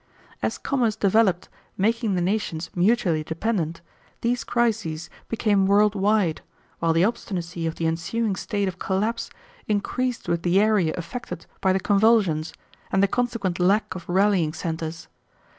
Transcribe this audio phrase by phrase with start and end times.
[0.41, 1.47] As commerce developed,
[1.77, 3.81] making the nations mutually dependent,
[4.21, 6.41] these crises became world wide,
[6.79, 9.29] while the obstinacy of the ensuing state of collapse
[9.67, 12.51] increased with the area affected by the convulsions,
[12.91, 15.07] and the consequent lack of rallying centres.